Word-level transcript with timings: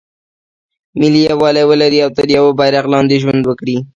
ملي 0.99 1.21
یووالی 1.29 1.63
ولري 1.67 1.99
او 2.05 2.09
تر 2.17 2.27
یوه 2.37 2.51
بیرغ 2.59 2.85
لاندې 2.93 3.15
ژوند 3.23 3.43
وکړي. 3.45 3.77